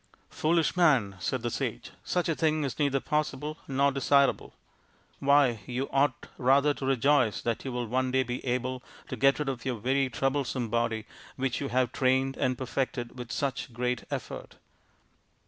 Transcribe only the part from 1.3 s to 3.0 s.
the sage," such a thing is neither